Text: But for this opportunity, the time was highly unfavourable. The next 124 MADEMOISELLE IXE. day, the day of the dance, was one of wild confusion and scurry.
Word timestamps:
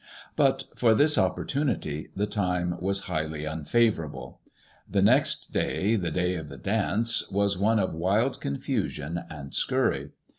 But 0.35 0.63
for 0.75 0.95
this 0.95 1.15
opportunity, 1.19 2.09
the 2.15 2.25
time 2.25 2.75
was 2.79 3.01
highly 3.01 3.45
unfavourable. 3.45 4.39
The 4.89 5.03
next 5.03 5.49
124 5.51 5.61
MADEMOISELLE 5.61 5.93
IXE. 5.93 6.01
day, 6.01 6.09
the 6.27 6.29
day 6.31 6.35
of 6.39 6.49
the 6.49 6.57
dance, 6.57 7.29
was 7.29 7.57
one 7.59 7.77
of 7.77 7.93
wild 7.93 8.41
confusion 8.41 9.21
and 9.29 9.53
scurry. 9.53 10.09